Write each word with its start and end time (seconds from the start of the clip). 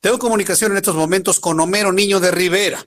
Tengo 0.00 0.18
comunicación 0.18 0.72
en 0.72 0.78
estos 0.78 0.94
momentos 0.94 1.40
con 1.40 1.60
Homero 1.60 1.92
Niño 1.92 2.20
de 2.20 2.30
Rivera. 2.30 2.78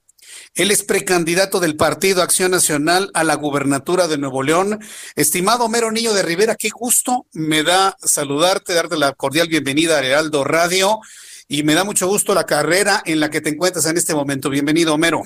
Él 0.56 0.72
es 0.72 0.84
precandidato 0.84 1.60
del 1.60 1.78
Partido 1.78 2.24
Acción 2.24 2.50
Nacional 2.50 3.12
a 3.14 3.24
la 3.24 3.36
gubernatura 3.36 4.08
de 4.08 4.18
Nuevo 4.18 4.42
León. 4.42 4.80
Estimado 5.16 5.66
Homero 5.66 5.92
Niño 5.92 6.14
de 6.14 6.24
Rivera, 6.24 6.56
qué 6.56 6.70
gusto 6.70 7.28
me 7.32 7.62
da 7.62 7.96
saludarte, 8.00 8.74
darte 8.74 8.98
la 8.98 9.14
cordial 9.14 9.48
bienvenida 9.48 9.98
a 9.98 10.04
Heraldo 10.04 10.44
Radio 10.44 11.02
y 11.48 11.62
me 11.62 11.76
da 11.76 11.84
mucho 11.84 12.08
gusto 12.08 12.34
la 12.34 12.48
carrera 12.48 13.04
en 13.06 13.20
la 13.20 13.30
que 13.30 13.42
te 13.42 13.50
encuentras 13.50 13.86
en 13.86 13.98
este 13.98 14.16
momento. 14.16 14.50
Bienvenido, 14.50 14.96
Homero. 14.96 15.22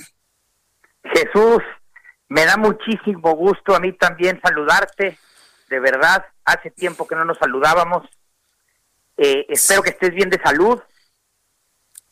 Jesús, 1.14 1.64
me 2.28 2.44
da 2.44 2.58
muchísimo 2.58 3.34
gusto 3.34 3.74
a 3.74 3.80
mí 3.80 3.94
también 3.94 4.42
saludarte. 4.44 5.18
De 5.70 5.80
verdad, 5.80 6.26
hace 6.44 6.70
tiempo 6.70 7.08
que 7.08 7.16
no 7.16 7.24
nos 7.24 7.38
saludábamos. 7.38 8.06
Eh, 9.16 9.46
espero 9.48 9.82
que 9.82 9.92
estés 9.92 10.14
bien 10.14 10.30
de 10.30 10.42
salud 10.44 10.82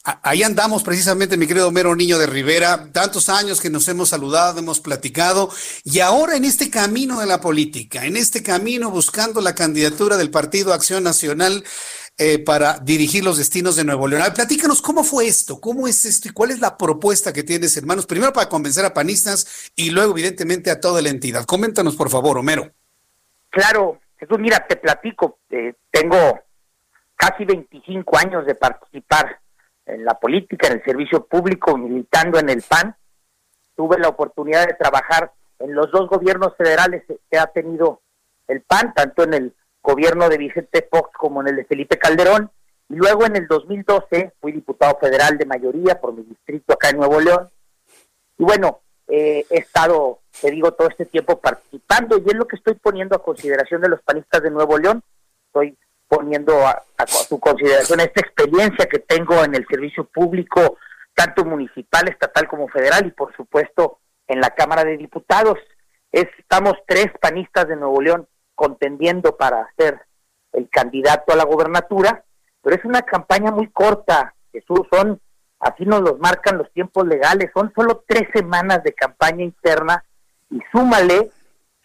Ahí 0.05 0.43
andamos 0.43 0.83
precisamente, 0.83 1.35
mi 1.35 1.47
querido 1.47 1.69
Homero 1.69 1.95
Niño 1.95 2.19
de 2.19 2.27
Rivera, 2.27 2.91
tantos 2.91 3.27
años 3.27 3.59
que 3.59 3.71
nos 3.71 3.87
hemos 3.87 4.09
saludado, 4.09 4.59
hemos 4.59 4.79
platicado, 4.79 5.49
y 5.83 5.99
ahora 5.99 6.35
en 6.35 6.45
este 6.45 6.69
camino 6.69 7.19
de 7.19 7.25
la 7.25 7.41
política, 7.41 8.05
en 8.05 8.15
este 8.15 8.43
camino 8.43 8.91
buscando 8.91 9.41
la 9.41 9.55
candidatura 9.55 10.15
del 10.15 10.29
Partido 10.29 10.73
Acción 10.73 11.03
Nacional 11.03 11.63
eh, 12.19 12.37
para 12.37 12.77
dirigir 12.77 13.23
los 13.23 13.39
destinos 13.39 13.75
de 13.75 13.83
Nuevo 13.83 14.07
León. 14.07 14.21
platícanos 14.35 14.79
cómo 14.79 15.03
fue 15.03 15.25
esto, 15.25 15.59
cómo 15.59 15.87
es 15.87 16.05
esto 16.05 16.27
y 16.27 16.31
cuál 16.33 16.51
es 16.51 16.59
la 16.59 16.77
propuesta 16.77 17.33
que 17.33 17.41
tienes, 17.41 17.75
hermanos, 17.75 18.05
primero 18.05 18.31
para 18.31 18.47
convencer 18.47 18.85
a 18.85 18.93
panistas 18.93 19.71
y 19.75 19.89
luego, 19.89 20.11
evidentemente, 20.11 20.69
a 20.69 20.79
toda 20.79 21.01
la 21.01 21.09
entidad. 21.09 21.45
Coméntanos, 21.45 21.95
por 21.95 22.11
favor, 22.11 22.37
Homero. 22.37 22.71
Claro, 23.49 23.99
Jesús, 24.19 24.37
mira, 24.37 24.67
te 24.67 24.75
platico, 24.75 25.39
eh, 25.49 25.73
tengo 25.89 26.39
casi 27.15 27.43
25 27.43 28.17
años 28.19 28.45
de 28.45 28.53
participar 28.53 29.39
en 29.85 30.05
la 30.05 30.15
política, 30.15 30.67
en 30.67 30.73
el 30.73 30.83
servicio 30.83 31.25
público, 31.25 31.77
militando 31.77 32.39
en 32.39 32.49
el 32.49 32.61
PAN. 32.61 32.95
Tuve 33.75 33.99
la 33.99 34.09
oportunidad 34.09 34.65
de 34.67 34.73
trabajar 34.73 35.31
en 35.59 35.73
los 35.73 35.91
dos 35.91 36.09
gobiernos 36.09 36.55
federales 36.55 37.03
que 37.29 37.37
ha 37.37 37.47
tenido 37.47 38.01
el 38.47 38.61
PAN, 38.61 38.93
tanto 38.93 39.23
en 39.23 39.33
el 39.33 39.55
gobierno 39.81 40.29
de 40.29 40.37
Vicente 40.37 40.87
Fox 40.89 41.11
como 41.17 41.41
en 41.41 41.49
el 41.49 41.55
de 41.57 41.65
Felipe 41.65 41.97
Calderón. 41.97 42.51
Y 42.89 42.95
luego 42.95 43.25
en 43.25 43.35
el 43.35 43.47
2012 43.47 44.33
fui 44.39 44.51
diputado 44.51 44.97
federal 44.99 45.37
de 45.37 45.45
mayoría 45.45 45.99
por 45.99 46.13
mi 46.13 46.23
distrito 46.23 46.73
acá 46.73 46.89
en 46.89 46.97
Nuevo 46.97 47.19
León. 47.19 47.49
Y 48.37 48.43
bueno, 48.43 48.81
eh, 49.07 49.45
he 49.49 49.57
estado, 49.57 50.19
te 50.41 50.51
digo, 50.51 50.71
todo 50.73 50.89
este 50.89 51.05
tiempo 51.05 51.39
participando 51.39 52.17
y 52.17 52.27
es 52.27 52.35
lo 52.35 52.47
que 52.47 52.57
estoy 52.57 52.75
poniendo 52.75 53.15
a 53.15 53.23
consideración 53.23 53.81
de 53.81 53.89
los 53.89 54.01
panistas 54.01 54.43
de 54.43 54.51
Nuevo 54.51 54.77
León. 54.77 55.01
Estoy 55.47 55.77
poniendo 56.07 56.65
a, 56.65 56.83
su 57.07 57.39
consideración 57.39 57.99
esta 57.99 58.21
experiencia 58.21 58.85
que 58.85 58.99
tengo 58.99 59.43
en 59.43 59.55
el 59.55 59.65
servicio 59.67 60.05
público, 60.05 60.77
tanto 61.13 61.45
municipal, 61.45 62.07
estatal 62.07 62.47
como 62.47 62.67
federal, 62.67 63.05
y 63.05 63.11
por 63.11 63.35
supuesto 63.35 63.99
en 64.27 64.39
la 64.39 64.51
Cámara 64.51 64.83
de 64.83 64.97
Diputados. 64.97 65.57
estamos 66.11 66.73
tres 66.87 67.07
panistas 67.19 67.67
de 67.67 67.75
Nuevo 67.75 68.01
León 68.01 68.27
contendiendo 68.55 69.35
para 69.35 69.69
ser 69.77 69.99
el 70.53 70.69
candidato 70.69 71.33
a 71.33 71.35
la 71.35 71.43
gobernatura, 71.43 72.23
pero 72.61 72.75
es 72.75 72.85
una 72.85 73.01
campaña 73.01 73.51
muy 73.51 73.69
corta, 73.69 74.33
Jesús, 74.51 74.81
son, 74.91 75.19
así 75.59 75.85
nos 75.85 76.01
los 76.01 76.19
marcan 76.19 76.57
los 76.57 76.71
tiempos 76.71 77.05
legales, 77.05 77.51
son 77.53 77.71
solo 77.75 78.03
tres 78.07 78.29
semanas 78.33 78.83
de 78.83 78.93
campaña 78.93 79.43
interna 79.43 80.03
y 80.49 80.59
súmale 80.71 81.29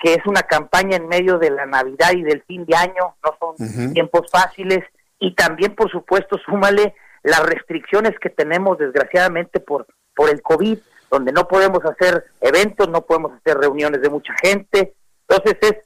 que 0.01 0.15
es 0.15 0.27
una 0.27 0.43
campaña 0.43 0.97
en 0.97 1.07
medio 1.07 1.39
de 1.39 1.51
la 1.51 1.67
Navidad 1.67 2.13
y 2.13 2.23
del 2.23 2.43
fin 2.43 2.65
de 2.65 2.75
año, 2.75 3.17
no 3.23 3.37
son 3.39 3.93
tiempos 3.93 4.31
fáciles, 4.33 4.81
y 5.19 5.35
también, 5.35 5.75
por 5.75 5.91
supuesto, 5.91 6.39
súmale 6.45 6.95
las 7.23 7.43
restricciones 7.43 8.13
que 8.19 8.31
tenemos, 8.31 8.79
desgraciadamente, 8.79 9.61
por, 9.61 9.87
por 10.17 10.31
el 10.31 10.41
COVID, 10.41 10.79
donde 11.11 11.33
no 11.33 11.47
podemos 11.47 11.85
hacer 11.85 12.25
eventos, 12.41 12.89
no 12.89 13.05
podemos 13.05 13.33
hacer 13.33 13.59
reuniones 13.59 14.01
de 14.01 14.09
mucha 14.09 14.33
gente. 14.43 14.95
Entonces, 15.29 15.59
es, 15.61 15.77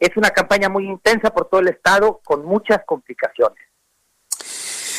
es 0.00 0.16
una 0.16 0.30
campaña 0.30 0.68
muy 0.68 0.86
intensa 0.86 1.30
por 1.30 1.48
todo 1.48 1.60
el 1.60 1.68
Estado, 1.68 2.20
con 2.24 2.44
muchas 2.44 2.80
complicaciones. 2.84 3.62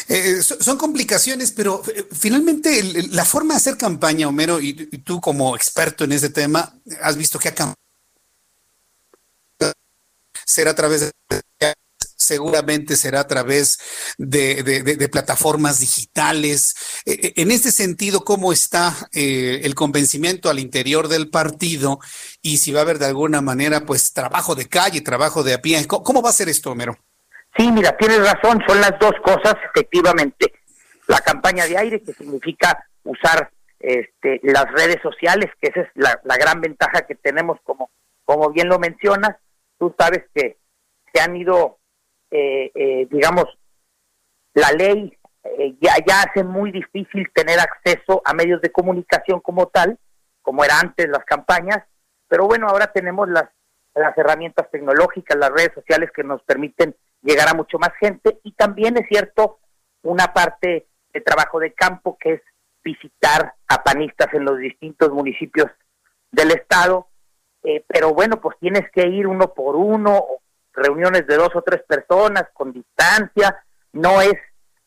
Eh, 0.07 0.41
son 0.41 0.77
complicaciones, 0.77 1.51
pero 1.51 1.81
eh, 1.93 2.05
finalmente 2.11 2.81
la 3.11 3.25
forma 3.25 3.53
de 3.53 3.57
hacer 3.57 3.77
campaña, 3.77 4.29
Homero, 4.29 4.61
y, 4.61 4.69
y, 4.91 4.97
tú 4.99 5.19
como 5.19 5.55
experto 5.55 6.05
en 6.05 6.13
ese 6.13 6.29
tema, 6.29 6.73
has 7.01 7.17
visto 7.17 7.39
que 7.39 7.49
ha 7.49 7.55
cambiado 7.55 7.80
será 10.51 10.71
a 10.71 10.75
través 10.75 11.01
de 11.01 11.11
seguramente 12.21 12.95
será 12.95 13.21
a 13.21 13.27
través 13.27 14.15
de, 14.17 15.09
plataformas 15.11 15.79
digitales. 15.79 16.75
Eh, 17.05 17.17
eh, 17.21 17.33
en 17.37 17.51
este 17.51 17.71
sentido, 17.71 18.21
¿cómo 18.23 18.53
está 18.53 18.93
eh, 19.13 19.61
el 19.63 19.75
convencimiento 19.75 20.49
al 20.49 20.59
interior 20.59 21.07
del 21.07 21.29
partido 21.29 21.99
y 22.41 22.57
si 22.57 22.71
va 22.71 22.79
a 22.79 22.83
haber 22.83 22.99
de 22.99 23.07
alguna 23.07 23.41
manera, 23.41 23.81
pues, 23.81 24.13
trabajo 24.13 24.55
de 24.55 24.67
calle, 24.67 25.01
trabajo 25.01 25.43
de 25.43 25.55
a 25.55 25.61
pie? 25.61 25.85
¿Cómo, 25.87 26.21
va 26.21 26.29
a 26.29 26.33
ser 26.33 26.47
esto, 26.47 26.71
Homero? 26.71 26.97
Sí, 27.57 27.69
mira, 27.71 27.97
tienes 27.97 28.19
razón, 28.19 28.63
son 28.65 28.79
las 28.79 28.97
dos 28.99 29.13
cosas, 29.23 29.55
efectivamente. 29.73 30.53
La 31.07 31.19
campaña 31.19 31.65
de 31.65 31.77
aire, 31.77 32.01
que 32.01 32.13
significa 32.13 32.87
usar 33.03 33.51
este, 33.79 34.39
las 34.43 34.71
redes 34.71 35.01
sociales, 35.01 35.49
que 35.59 35.69
esa 35.69 35.81
es 35.81 35.89
la, 35.95 36.17
la 36.23 36.37
gran 36.37 36.61
ventaja 36.61 37.01
que 37.01 37.15
tenemos, 37.15 37.57
como, 37.63 37.89
como 38.23 38.51
bien 38.51 38.69
lo 38.69 38.79
mencionas, 38.79 39.35
tú 39.81 39.95
sabes 39.97 40.25
que 40.35 40.59
se 41.11 41.21
han 41.21 41.35
ido, 41.35 41.79
eh, 42.29 42.71
eh, 42.75 43.07
digamos, 43.09 43.45
la 44.53 44.71
ley 44.73 45.17
eh, 45.43 45.75
ya, 45.81 45.95
ya 46.07 46.21
hace 46.21 46.43
muy 46.43 46.71
difícil 46.71 47.27
tener 47.33 47.59
acceso 47.59 48.21
a 48.23 48.35
medios 48.35 48.61
de 48.61 48.71
comunicación 48.71 49.39
como 49.39 49.69
tal, 49.69 49.97
como 50.43 50.63
era 50.63 50.79
antes 50.79 51.09
las 51.09 51.25
campañas, 51.25 51.79
pero 52.27 52.45
bueno, 52.45 52.67
ahora 52.67 52.93
tenemos 52.93 53.27
las, 53.27 53.45
las 53.95 54.15
herramientas 54.15 54.69
tecnológicas, 54.69 55.35
las 55.35 55.49
redes 55.49 55.71
sociales 55.73 56.11
que 56.15 56.23
nos 56.23 56.43
permiten 56.43 56.95
llegar 57.23 57.49
a 57.49 57.55
mucho 57.55 57.79
más 57.79 57.91
gente 57.99 58.39
y 58.43 58.51
también 58.51 58.97
es 58.97 59.07
cierto 59.09 59.61
una 60.03 60.31
parte 60.31 60.89
de 61.11 61.21
trabajo 61.21 61.59
de 61.59 61.73
campo 61.73 62.19
que 62.19 62.33
es 62.33 62.41
visitar 62.83 63.55
a 63.67 63.83
panistas 63.83 64.31
en 64.33 64.45
los 64.45 64.59
distintos 64.59 65.09
municipios 65.09 65.71
del 66.31 66.51
estado 66.51 67.07
eh, 67.63 67.83
pero 67.87 68.13
bueno, 68.13 68.39
pues 68.41 68.57
tienes 68.59 68.89
que 68.91 69.07
ir 69.07 69.27
uno 69.27 69.53
por 69.53 69.75
uno, 69.75 70.25
reuniones 70.73 71.27
de 71.27 71.35
dos 71.35 71.55
o 71.55 71.61
tres 71.61 71.83
personas 71.83 72.45
con 72.53 72.71
distancia, 72.71 73.63
no 73.93 74.21
es 74.21 74.35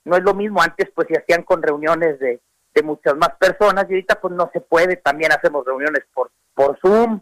no 0.05 0.17
es 0.17 0.23
lo 0.23 0.35
mismo, 0.35 0.61
antes 0.61 0.91
pues 0.95 1.09
se 1.09 1.19
hacían 1.19 1.43
con 1.43 1.63
reuniones 1.63 2.19
de, 2.19 2.41
de 2.75 2.83
muchas 2.83 3.17
más 3.17 3.31
personas 3.39 3.87
y 3.89 3.95
ahorita 3.95 4.21
pues 4.21 4.35
no 4.35 4.51
se 4.53 4.61
puede, 4.61 4.97
también 4.97 5.33
hacemos 5.33 5.65
reuniones 5.65 6.05
por, 6.13 6.31
por 6.55 6.79
Zoom. 6.81 7.21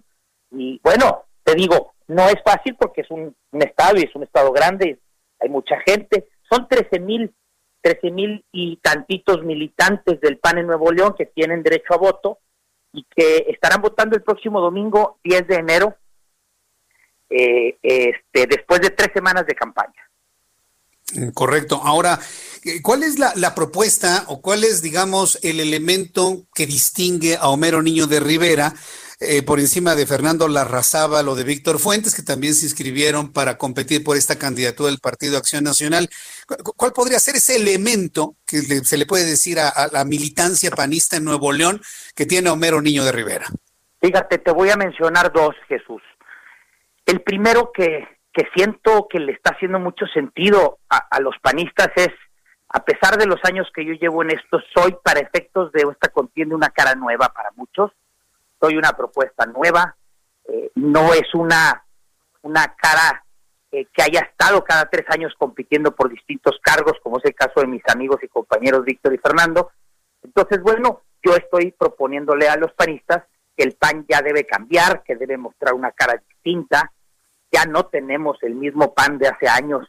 Y 0.51 0.81
bueno, 0.83 1.25
te 1.45 1.55
digo, 1.55 1.95
no 2.09 2.27
es 2.27 2.37
fácil 2.45 2.77
porque 2.79 3.03
es 3.03 3.11
un, 3.11 3.35
un 3.53 3.63
estado 3.63 3.99
y 3.99 4.03
es 4.03 4.15
un 4.15 4.25
estado 4.25 4.53
grande, 4.53 4.99
hay 5.39 5.49
mucha 5.49 5.77
gente, 5.87 6.29
son 6.51 6.69
13 6.69 7.01
mil, 7.01 7.35
13 7.83 8.11
mil 8.11 8.45
y 8.53 8.77
tantitos 8.77 9.43
militantes 9.43 10.21
del 10.21 10.39
PAN 10.39 10.59
en 10.59 10.67
Nuevo 10.67 10.91
León 10.93 11.15
que 11.17 11.27
tienen 11.27 11.63
derecho 11.63 11.95
a 11.95 11.99
voto, 11.99 12.39
y 12.93 13.07
que 13.15 13.47
estarán 13.49 13.81
votando 13.81 14.17
el 14.17 14.23
próximo 14.23 14.61
domingo 14.61 15.19
10 15.25 15.47
de 15.49 15.55
enero, 15.55 15.97
eh, 17.31 17.79
este, 17.83 18.47
después 18.47 18.81
de 18.81 18.91
tres 18.91 19.11
semanas 19.15 19.47
de 19.47 19.55
campaña. 19.55 20.09
Mm, 21.15 21.31
correcto. 21.31 21.81
Ahora, 21.83 22.19
eh, 22.65 22.83
¿cuál 22.83 23.03
es 23.03 23.19
la, 23.19 23.33
la, 23.37 23.55
propuesta 23.55 24.25
o 24.29 24.41
cuál 24.41 24.65
es, 24.65 24.83
digamos, 24.83 25.39
el 25.43 25.61
elemento 25.61 26.43
que 26.55 26.67
distingue 26.67 27.37
a 27.37 27.49
Homero 27.49 27.83
Niño 27.83 28.07
de 28.07 28.21
Rivera 28.21 28.75
eh, 29.23 29.43
por 29.43 29.61
encima 29.61 29.95
de 29.95 30.07
Fernando 30.07 30.49
Larrazábal 30.49 31.29
o 31.29 31.35
de 31.35 31.45
Víctor 31.45 31.79
Fuentes, 31.79 32.15
que 32.15 32.23
también 32.23 32.55
se 32.55 32.67
inscribieron 32.67 33.33
para 33.33 33.57
competir 33.57 34.03
por 34.03 34.17
esta 34.17 34.39
candidatura 34.39 34.91
del 34.91 34.99
Partido 34.99 35.39
Acción 35.39 35.65
Nacional. 35.65 36.09
¿Cuál 36.77 36.93
podría 36.93 37.19
ser 37.19 37.37
ese 37.37 37.57
elemento 37.57 38.35
que 38.47 38.59
se 38.61 38.97
le 38.97 39.07
puede 39.07 39.25
decir 39.25 39.59
a, 39.61 39.73
la 39.93 40.05
militancia 40.05 40.71
panista 40.71 41.17
en 41.17 41.25
Nuevo 41.25 41.53
León 41.53 41.81
que 42.15 42.27
tiene 42.27 42.51
Homero 42.51 42.83
Niño 42.83 43.05
de 43.05 43.13
Rivera? 43.13 43.47
Fíjate, 44.01 44.39
te 44.39 44.51
voy 44.51 44.71
a 44.71 44.77
mencionar 44.77 45.33
dos, 45.33 45.55
Jesús. 45.69 46.03
El 47.07 47.21
primero 47.23 47.71
que, 47.73 48.07
que 48.33 48.49
siento 48.55 49.07
que 49.09 49.21
le 49.21 49.33
está 49.33 49.55
haciendo 49.55 49.79
mucho 49.79 50.07
sentido 50.07 50.79
a, 50.89 50.97
a 51.11 51.21
los 51.21 51.37
panistas 51.41 51.89
es 51.97 52.11
a 52.73 52.85
pesar 52.85 53.19
de 53.19 53.27
los 53.27 53.39
años 53.45 53.69
que 53.75 53.85
yo 53.85 53.93
llevo 53.93 54.23
en 54.23 54.31
esto, 54.31 54.59
soy 54.75 54.97
para 55.05 55.21
efectos 55.21 55.71
de 55.73 55.83
esta 55.83 56.09
contienda 56.09 56.57
una 56.57 56.71
cara 56.71 56.95
nueva 56.95 57.29
para 57.29 57.51
muchos. 57.55 57.93
Soy 58.63 58.77
una 58.77 58.93
propuesta 58.93 59.45
nueva, 59.45 59.97
eh, 60.45 60.71
no 60.77 61.13
es 61.15 61.35
una, 61.35 61.85
una 62.43 62.77
cara 62.77 63.25
eh, 63.73 63.87
que 63.93 64.03
haya 64.03 64.21
estado 64.21 64.63
cada 64.63 64.89
tres 64.89 65.05
años 65.09 65.35
compitiendo 65.37 65.97
por 65.97 66.09
distintos 66.09 66.61
cargos, 66.63 66.93
como 67.03 67.19
es 67.19 67.25
el 67.25 67.35
caso 67.35 67.61
de 67.61 67.67
mis 67.67 67.83
amigos 67.93 68.23
y 68.23 68.29
compañeros 68.29 68.85
Víctor 68.85 69.15
y 69.15 69.19
Fernando. 69.19 69.73
Entonces, 70.23 70.63
bueno, 70.63 71.03
yo 71.25 71.35
estoy 71.35 71.73
proponiéndole 71.73 72.49
a 72.49 72.57
los 72.57 72.73
panistas 72.75 73.25
que 73.57 73.65
el 73.65 73.73
PAN 73.75 74.07
ya 74.09 74.23
debe 74.23 74.47
cambiar, 74.47 75.03
que 75.03 75.17
debe 75.17 75.37
mostrar 75.37 75.75
una 75.75 75.91
cara 75.91 76.23
distinta. 76.29 76.93
Ya 77.51 77.65
no 77.65 77.87
tenemos 77.87 78.39
el 78.43 78.55
mismo 78.55 78.95
PAN 78.95 79.19
de 79.19 79.27
hace 79.27 79.49
años. 79.49 79.89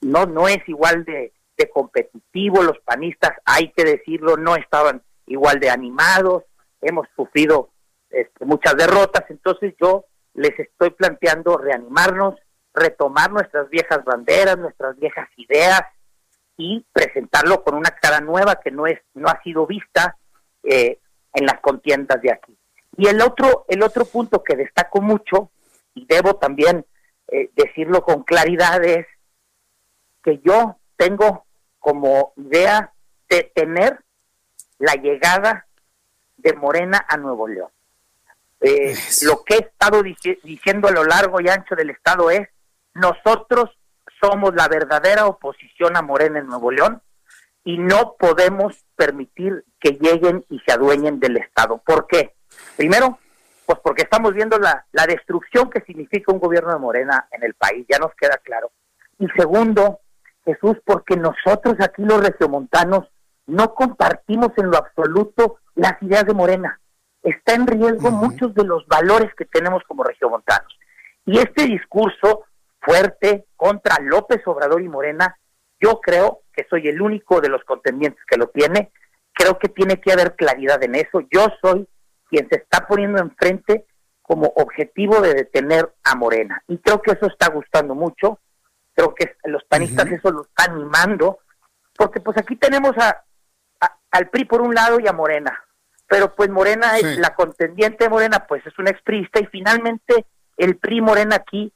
No, 0.00 0.26
no 0.26 0.48
es 0.48 0.68
igual 0.68 1.04
de, 1.04 1.32
de 1.56 1.70
competitivo. 1.70 2.64
Los 2.64 2.80
panistas, 2.80 3.32
hay 3.44 3.70
que 3.70 3.84
decirlo, 3.84 4.36
no 4.36 4.56
estaban 4.56 5.02
igual 5.26 5.60
de 5.60 5.70
animados. 5.70 6.42
Hemos 6.80 7.06
sufrido 7.14 7.71
este, 8.12 8.44
muchas 8.44 8.76
derrotas. 8.76 9.24
Entonces 9.28 9.74
yo 9.80 10.04
les 10.34 10.58
estoy 10.58 10.90
planteando 10.90 11.58
reanimarnos, 11.58 12.34
retomar 12.74 13.32
nuestras 13.32 13.68
viejas 13.68 14.04
banderas, 14.04 14.58
nuestras 14.58 14.98
viejas 14.98 15.28
ideas 15.36 15.82
y 16.56 16.84
presentarlo 16.92 17.64
con 17.64 17.74
una 17.74 17.90
cara 17.90 18.20
nueva 18.20 18.60
que 18.62 18.70
no 18.70 18.86
es 18.86 19.00
no 19.14 19.28
ha 19.28 19.42
sido 19.42 19.66
vista 19.66 20.16
eh, 20.62 20.98
en 21.34 21.46
las 21.46 21.60
contiendas 21.60 22.20
de 22.22 22.32
aquí. 22.32 22.56
Y 22.96 23.08
el 23.08 23.20
otro 23.20 23.64
el 23.68 23.82
otro 23.82 24.04
punto 24.04 24.42
que 24.42 24.56
destaco 24.56 25.00
mucho 25.00 25.50
y 25.94 26.06
debo 26.06 26.36
también 26.36 26.86
eh, 27.28 27.50
decirlo 27.54 28.04
con 28.04 28.22
claridad 28.22 28.82
es 28.84 29.06
que 30.22 30.38
yo 30.38 30.76
tengo 30.96 31.46
como 31.78 32.32
idea 32.36 32.92
de 33.28 33.50
tener 33.54 33.98
la 34.78 34.94
llegada 34.94 35.66
de 36.36 36.52
Morena 36.54 37.04
a 37.08 37.16
Nuevo 37.16 37.48
León. 37.48 37.70
Eh, 38.62 38.94
lo 39.26 39.42
que 39.44 39.54
he 39.54 39.58
estado 39.58 40.02
diciendo 40.02 40.88
a 40.88 40.92
lo 40.92 41.04
largo 41.04 41.40
y 41.40 41.48
ancho 41.48 41.74
del 41.74 41.90
Estado 41.90 42.30
es, 42.30 42.48
nosotros 42.94 43.70
somos 44.20 44.54
la 44.54 44.68
verdadera 44.68 45.26
oposición 45.26 45.96
a 45.96 46.02
Morena 46.02 46.38
en 46.38 46.46
Nuevo 46.46 46.70
León 46.70 47.02
y 47.64 47.78
no 47.78 48.14
podemos 48.18 48.84
permitir 48.94 49.64
que 49.80 49.98
lleguen 50.00 50.44
y 50.48 50.60
se 50.60 50.72
adueñen 50.72 51.18
del 51.18 51.38
Estado. 51.38 51.78
¿Por 51.84 52.06
qué? 52.06 52.34
Primero, 52.76 53.18
pues 53.66 53.78
porque 53.82 54.02
estamos 54.02 54.32
viendo 54.34 54.58
la, 54.58 54.86
la 54.92 55.06
destrucción 55.06 55.68
que 55.68 55.80
significa 55.80 56.32
un 56.32 56.38
gobierno 56.38 56.72
de 56.72 56.78
Morena 56.78 57.28
en 57.32 57.42
el 57.42 57.54
país, 57.54 57.84
ya 57.88 57.98
nos 57.98 58.14
queda 58.14 58.38
claro. 58.44 58.70
Y 59.18 59.26
segundo, 59.36 60.00
Jesús, 60.44 60.76
porque 60.84 61.16
nosotros 61.16 61.74
aquí 61.80 62.02
los 62.02 62.22
regiomontanos 62.22 63.08
no 63.46 63.74
compartimos 63.74 64.50
en 64.56 64.70
lo 64.70 64.76
absoluto 64.76 65.58
las 65.74 66.00
ideas 66.02 66.26
de 66.26 66.34
Morena. 66.34 66.80
Está 67.22 67.54
en 67.54 67.66
riesgo 67.66 68.10
muchos 68.10 68.54
de 68.54 68.64
los 68.64 68.86
valores 68.86 69.32
que 69.34 69.44
tenemos 69.44 69.82
como 69.84 70.02
regiomontanos. 70.04 70.76
Y 71.24 71.38
este 71.38 71.66
discurso 71.66 72.44
fuerte 72.80 73.46
contra 73.56 73.98
López 74.00 74.40
Obrador 74.46 74.82
y 74.82 74.88
Morena, 74.88 75.36
yo 75.80 76.00
creo 76.00 76.42
que 76.52 76.66
soy 76.68 76.88
el 76.88 77.00
único 77.00 77.40
de 77.40 77.48
los 77.48 77.62
contendientes 77.64 78.22
que 78.26 78.36
lo 78.36 78.48
tiene. 78.48 78.90
Creo 79.32 79.58
que 79.58 79.68
tiene 79.68 80.00
que 80.00 80.12
haber 80.12 80.34
claridad 80.34 80.82
en 80.82 80.96
eso. 80.96 81.20
Yo 81.30 81.46
soy 81.60 81.88
quien 82.28 82.48
se 82.48 82.56
está 82.56 82.86
poniendo 82.86 83.20
enfrente 83.20 83.86
como 84.22 84.46
objetivo 84.56 85.20
de 85.20 85.34
detener 85.34 85.92
a 86.04 86.14
Morena. 86.16 86.62
Y 86.68 86.78
creo 86.78 87.00
que 87.02 87.12
eso 87.12 87.26
está 87.26 87.48
gustando 87.48 87.94
mucho 87.94 88.40
creo 88.94 89.14
que 89.14 89.36
los 89.44 89.64
panistas 89.64 90.10
eso 90.10 90.30
lo 90.30 90.42
están 90.42 90.74
animando, 90.74 91.38
porque 91.96 92.20
pues 92.20 92.36
aquí 92.38 92.56
tenemos 92.56 92.92
a, 92.98 93.24
al 94.10 94.28
PRI 94.28 94.44
por 94.44 94.62
un 94.62 94.74
lado 94.74 94.98
y 95.00 95.08
a 95.08 95.12
Morena, 95.12 95.64
pero 96.12 96.34
pues 96.34 96.50
Morena 96.50 96.98
es 96.98 97.16
la 97.16 97.34
contendiente 97.34 98.04
de 98.04 98.10
Morena, 98.10 98.44
pues 98.46 98.66
es 98.66 98.78
un 98.78 98.86
exprista 98.86 99.40
y 99.40 99.46
finalmente 99.46 100.26
el 100.58 100.76
PRI 100.76 101.00
Morena 101.00 101.36
aquí 101.36 101.72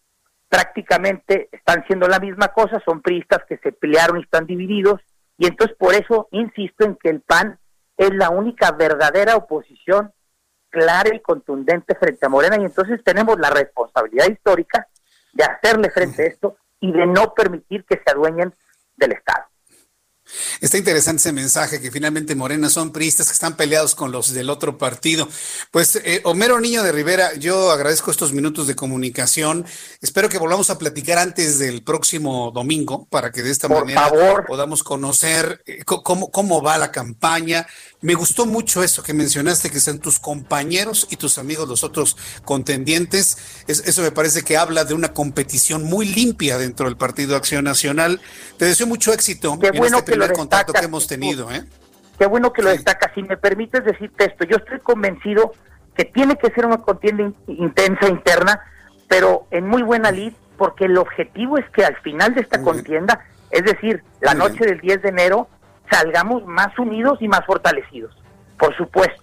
prácticamente 0.50 1.48
están 1.52 1.86
siendo 1.86 2.06
la 2.06 2.18
misma 2.18 2.48
cosa, 2.48 2.78
son 2.84 3.00
priistas 3.00 3.38
que 3.48 3.56
se 3.56 3.72
pelearon 3.72 4.18
y 4.18 4.24
están 4.24 4.44
divididos, 4.44 5.00
y 5.38 5.46
entonces 5.46 5.74
por 5.78 5.94
eso 5.94 6.28
insisto 6.32 6.84
en 6.84 6.96
que 6.96 7.08
el 7.08 7.22
PAN 7.22 7.58
es 7.96 8.10
la 8.12 8.28
única 8.28 8.72
verdadera 8.72 9.36
oposición 9.36 10.12
clara 10.68 11.14
y 11.14 11.20
contundente 11.20 11.94
frente 11.94 12.26
a 12.26 12.28
Morena, 12.28 12.58
y 12.60 12.66
entonces 12.66 13.02
tenemos 13.02 13.38
la 13.38 13.48
responsabilidad 13.48 14.28
histórica 14.28 14.86
de 15.32 15.44
hacerle 15.44 15.88
frente 15.88 16.24
a 16.24 16.26
esto 16.26 16.58
y 16.78 16.92
de 16.92 17.06
no 17.06 17.32
permitir 17.32 17.86
que 17.86 18.02
se 18.04 18.10
adueñen 18.12 18.54
del 18.96 19.12
Estado. 19.12 19.46
Está 20.61 20.78
interesante 20.78 21.20
ese 21.20 21.32
mensaje 21.32 21.81
que 21.81 21.90
finalmente 21.90 22.34
Morena 22.34 22.69
son 22.69 22.93
priistas 22.93 23.28
que 23.28 23.32
están 23.32 23.56
peleados 23.56 23.94
con 23.94 24.11
los 24.11 24.32
del 24.32 24.50
otro 24.50 24.76
partido. 24.76 25.28
Pues 25.70 25.96
eh, 25.96 26.20
Homero 26.25 26.61
Niño 26.61 26.82
de 26.82 26.93
Rivera, 26.93 27.34
yo 27.34 27.70
agradezco 27.70 28.11
estos 28.11 28.32
minutos 28.32 28.67
de 28.67 28.75
comunicación. 28.75 29.64
Espero 30.00 30.28
que 30.28 30.38
volvamos 30.38 30.70
a 30.70 30.78
platicar 30.78 31.19
antes 31.19 31.58
del 31.58 31.82
próximo 31.82 32.50
domingo 32.52 33.06
para 33.11 33.31
que 33.31 33.43
de 33.43 33.50
esta 33.50 33.69
manera 33.69 34.11
podamos 34.46 34.82
conocer 34.82 35.62
eh, 35.67 35.84
cómo, 35.84 36.31
cómo 36.31 36.61
va 36.61 36.76
la 36.76 36.90
campaña. 36.90 37.67
Me 38.00 38.14
gustó 38.14 38.46
mucho 38.46 38.82
eso 38.82 39.02
que 39.02 39.14
mencionaste, 39.14 39.70
que 39.70 39.81
sean 39.81 39.99
tus 39.99 40.19
compañeros 40.19 41.06
y 41.11 41.17
tus 41.17 41.38
amigos 41.38 41.69
los 41.69 41.84
otros 41.84 42.17
contendientes. 42.44 43.38
eso 43.67 44.02
me 44.02 44.11
parece 44.11 44.43
que 44.43 44.56
habla 44.56 44.84
de 44.84 44.94
una 44.94 45.12
competición 45.12 45.84
muy 45.84 46.06
limpia 46.06 46.58
dentro 46.58 46.87
del 46.87 46.96
Partido 46.96 47.37
Acción 47.37 47.64
Nacional. 47.64 48.20
Te 48.58 48.64
deseo 48.64 48.87
mucho 48.87 49.12
éxito 49.12 49.58
en 49.62 49.76
bueno 49.76 49.99
este 49.99 50.15
primer 50.18 50.36
contacto 50.36 50.72
que 50.72 50.84
hemos 50.84 51.06
tenido. 51.06 51.50
¿eh? 51.50 51.64
Qué 52.18 52.26
bueno 52.26 52.52
que 52.52 52.62
lo 52.62 52.70
destacas. 52.70 53.12
Si 53.14 53.22
me 53.22 53.36
permites 53.36 53.84
decirte 53.84 54.26
esto, 54.26 54.44
yo 54.44 54.56
estoy 54.56 54.80
convencido 54.80 55.52
que 55.96 56.04
tiene 56.04 56.36
que 56.36 56.50
ser 56.50 56.66
una 56.66 56.78
contienda 56.78 57.32
intensa 57.46 58.08
interna, 58.08 58.60
pero 59.08 59.46
en 59.50 59.66
muy 59.66 59.82
buena 59.82 60.10
lid, 60.10 60.32
porque 60.56 60.84
el 60.84 60.96
objetivo 60.98 61.58
es 61.58 61.68
que 61.70 61.84
al 61.84 61.96
final 61.96 62.34
de 62.34 62.42
esta 62.42 62.62
contienda, 62.62 63.24
es 63.50 63.64
decir, 63.64 64.02
la 64.20 64.34
noche 64.34 64.64
del 64.64 64.80
10 64.80 65.02
de 65.02 65.08
enero, 65.08 65.48
salgamos 65.90 66.44
más 66.46 66.78
unidos 66.78 67.19
y 67.20 67.28
más 67.28 67.44
fortalecidos, 67.46 68.14
por 68.58 68.76
supuesto. 68.76 69.22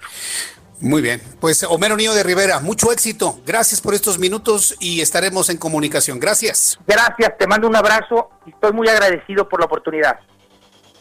Muy 0.80 1.02
bien, 1.02 1.22
pues 1.40 1.64
Homero 1.64 1.96
Niño 1.96 2.14
de 2.14 2.24
Rivera, 2.24 2.60
mucho 2.60 2.92
éxito. 2.92 3.40
Gracias 3.46 3.80
por 3.80 3.94
estos 3.94 4.20
minutos 4.20 4.76
y 4.80 5.02
estaremos 5.02 5.50
en 5.50 5.58
comunicación. 5.58 6.20
Gracias. 6.20 6.78
Gracias, 6.86 7.38
te 7.38 7.48
mando 7.48 7.68
un 7.68 7.76
abrazo 7.76 8.32
y 8.46 8.50
estoy 8.50 8.74
muy 8.74 8.90
agradecido 8.90 9.48
por 9.48 9.60
la 9.60 9.68
oportunidad. 9.68 10.20